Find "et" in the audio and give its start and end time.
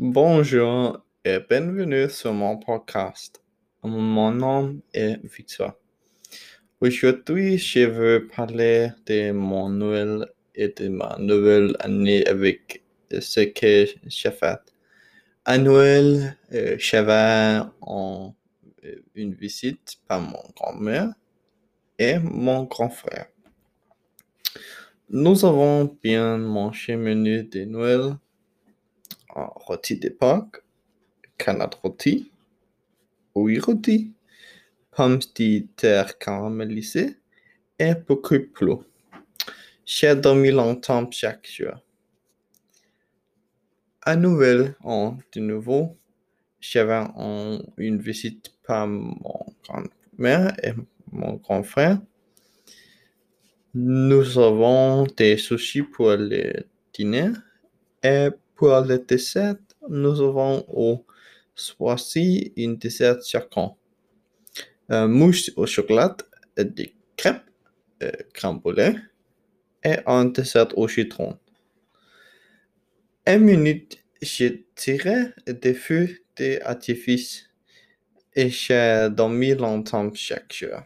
1.24-1.40, 10.54-10.68, 21.98-22.20, 37.78-37.94, 50.62-50.72, 58.02-58.28, 69.84-69.96, 78.34-78.50